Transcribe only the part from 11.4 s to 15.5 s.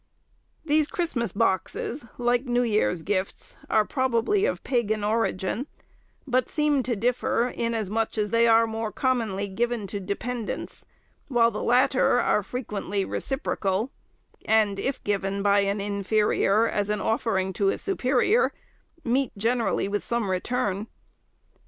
the latter are frequently reciprocal, and if given